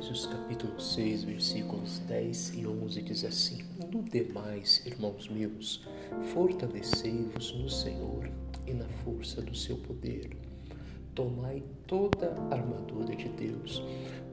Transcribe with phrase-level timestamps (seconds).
[0.00, 5.86] Efésios capítulo 6, versículos 10 e 11 diz assim: No demais, irmãos meus,
[6.32, 8.30] fortalecei-vos no Senhor
[8.66, 10.30] e na força do seu poder.
[11.14, 13.82] Tomai toda a armadura de Deus,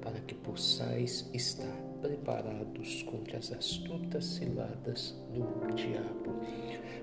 [0.01, 6.33] para que possais estar preparados contra as astutas ciladas do diabo.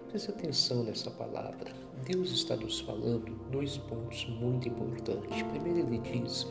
[0.08, 1.70] Preste atenção nessa palavra.
[2.06, 5.42] Deus está nos falando dois pontos muito importantes.
[5.42, 6.46] Primeiro, ele diz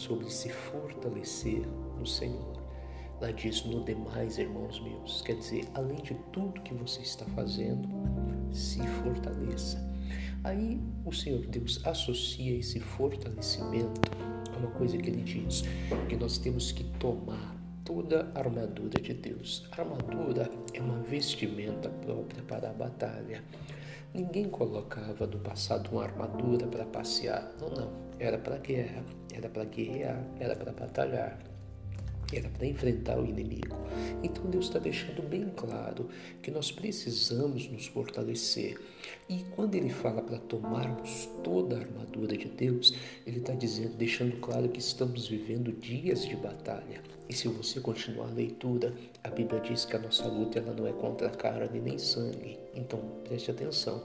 [0.00, 1.62] sobre se fortalecer
[1.98, 2.58] no Senhor.
[3.20, 7.86] Lá diz no demais, irmãos meus, quer dizer, além de tudo que você está fazendo,
[8.50, 9.78] se fortaleça.
[10.42, 14.00] Aí o Senhor Deus associa esse fortalecimento
[14.54, 15.64] a uma coisa que ele diz,
[16.08, 19.68] que nós temos que tomar toda a armadura de Deus.
[19.72, 23.44] A armadura é uma vestimenta própria para a batalha.
[24.14, 27.52] Ninguém colocava no passado uma armadura para passear.
[27.60, 28.09] Não, não.
[28.20, 29.02] Era para guerra,
[29.32, 31.38] era para guerrear, era para batalhar,
[32.30, 33.74] era para enfrentar o inimigo.
[34.22, 36.06] Então Deus está deixando bem claro
[36.42, 38.78] que nós precisamos nos fortalecer.
[39.26, 42.94] E quando Ele fala para tomarmos toda a armadura de Deus,
[43.26, 47.00] Ele está dizendo, deixando claro que estamos vivendo dias de batalha.
[47.26, 48.92] E se você continuar a leitura,
[49.24, 52.58] a Bíblia diz que a nossa luta ela não é contra carne nem sangue.
[52.74, 54.02] Então preste atenção.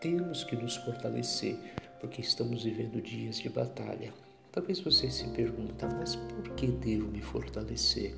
[0.00, 1.58] Temos que nos fortalecer,
[2.04, 4.12] porque estamos vivendo dias de batalha.
[4.52, 8.14] Talvez você se pergunta, mas por que devo me fortalecer?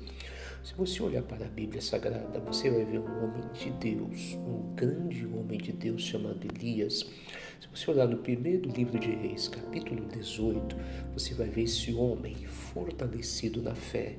[0.61, 4.75] Se você olhar para a Bíblia Sagrada, você vai ver um homem de Deus, um
[4.75, 7.09] grande homem de Deus chamado Elias.
[7.61, 10.75] Se você olhar no primeiro livro de Reis, capítulo 18,
[11.13, 14.17] você vai ver esse homem fortalecido na fé,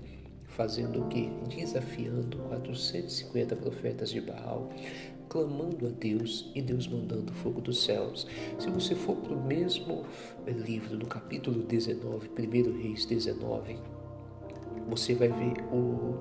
[0.58, 1.30] fazendo o que?
[1.48, 4.68] Desafiando 450 profetas de Baal,
[5.28, 8.26] clamando a Deus e Deus mandando fogo dos céus.
[8.58, 10.04] Se você for para o mesmo
[10.48, 13.78] livro, no capítulo 19, 1 Reis 19,
[14.88, 16.18] você vai ver o,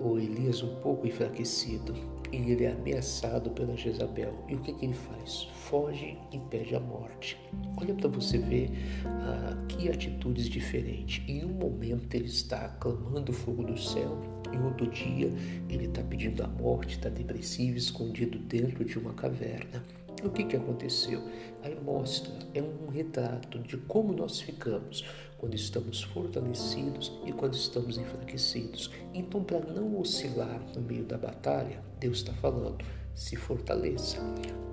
[0.00, 1.94] o Elias um pouco enfraquecido
[2.32, 4.44] e ele é ameaçado pela Jezabel.
[4.48, 5.48] E o que, que ele faz?
[5.54, 7.38] Foge e pede a morte.
[7.76, 8.70] Olha para você ver
[9.04, 11.22] ah, que atitudes diferentes.
[11.28, 14.18] Em um momento ele está clamando o fogo do céu,
[14.52, 15.32] em outro dia
[15.68, 19.84] ele está pedindo a morte, está depressivo, escondido dentro de uma caverna.
[20.22, 21.22] O que, que aconteceu?
[21.62, 25.04] Aí mostra, é um retrato de como nós ficamos
[25.38, 28.90] quando estamos fortalecidos e quando estamos enfraquecidos.
[29.14, 34.18] Então, para não oscilar no meio da batalha, Deus está falando: se fortaleça,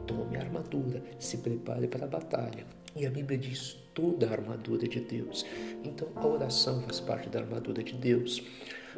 [0.06, 2.66] tome a armadura, se prepare para a batalha.
[2.96, 5.46] E a Bíblia diz toda a armadura de Deus.
[5.84, 8.44] Então, a oração faz parte da armadura de Deus,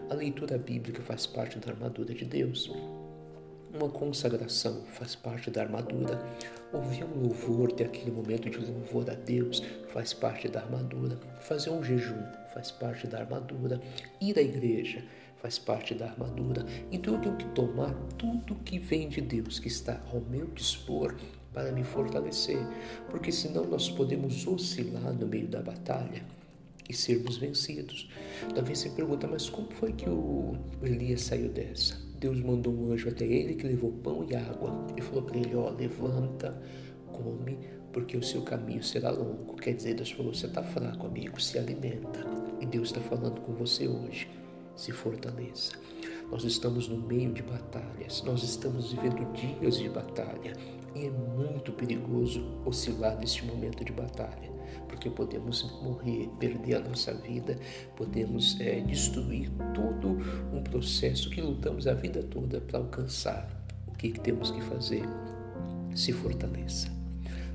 [0.10, 2.72] a leitura bíblica faz parte da armadura de Deus.
[3.72, 6.20] Uma consagração faz parte da armadura.
[6.74, 9.62] Ouvir um louvor, ter aquele momento de louvor a Deus,
[9.94, 11.20] faz parte da armadura.
[11.42, 12.20] Fazer um jejum
[12.52, 13.80] faz parte da armadura.
[14.20, 15.04] Ir à igreja
[15.40, 16.66] faz parte da armadura.
[16.92, 21.16] Então eu tenho que tomar tudo que vem de Deus, que está ao meu dispor,
[21.54, 22.60] para me fortalecer.
[23.12, 26.24] Porque senão nós podemos oscilar no meio da batalha
[26.90, 28.10] e sermos vencidos.
[28.56, 32.09] Talvez você pergunta, mas como foi que o Elias saiu dessa?
[32.20, 35.56] Deus mandou um anjo até ele que levou pão e água e falou para ele:
[35.56, 36.62] Ó, levanta,
[37.14, 37.58] come,
[37.94, 39.56] porque o seu caminho será longo.
[39.56, 42.26] Quer dizer, Deus falou: Você está fraco, amigo, se alimenta.
[42.60, 44.30] E Deus está falando com você hoje:
[44.76, 45.74] se fortaleça.
[46.30, 50.54] Nós estamos no meio de batalhas, nós estamos vivendo dias de batalha
[50.94, 57.14] e é muito perigoso oscilar neste momento de batalha porque podemos morrer, perder a nossa
[57.14, 57.58] vida,
[57.96, 60.18] podemos é, destruir todo
[60.54, 63.48] um processo que lutamos a vida toda para alcançar.
[63.88, 65.04] O que, que temos que fazer?
[65.94, 66.90] Se fortaleça.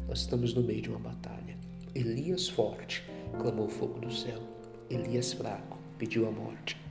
[0.09, 1.57] Nós estamos no meio de uma batalha.
[1.95, 3.03] Elias forte
[3.39, 4.41] clamou o fogo do céu.
[4.91, 6.84] Elias fraco pediu a morte.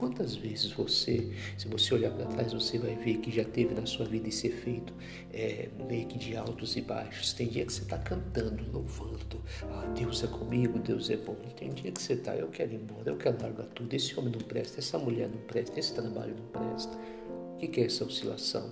[0.00, 3.84] Quantas vezes você, se você olhar para trás, você vai ver que já teve na
[3.84, 4.94] sua vida esse efeito
[5.30, 7.34] é, meio que de altos e baixos.
[7.34, 11.36] Tem dia que você está cantando, louvando, ah, Deus é comigo, Deus é bom.
[11.54, 13.92] Tem dia que você está, eu quero ir embora, eu quero largar tudo.
[13.92, 16.96] Esse homem não presta, essa mulher não presta, esse trabalho não presta.
[17.28, 18.70] O que é essa oscilação?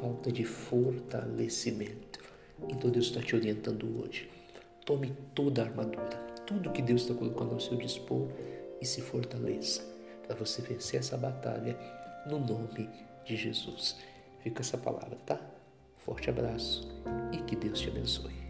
[0.00, 2.18] Falta de fortalecimento.
[2.70, 4.30] Então Deus está te orientando hoje.
[4.86, 6.16] Tome toda a armadura,
[6.46, 8.30] tudo que Deus está colocando ao seu dispor
[8.80, 9.95] e se fortaleça
[10.26, 11.76] para você vencer essa batalha
[12.26, 12.88] no nome
[13.24, 13.96] de Jesus.
[14.42, 15.40] Fica essa palavra, tá?
[15.98, 16.88] Forte abraço
[17.32, 18.45] e que Deus te abençoe.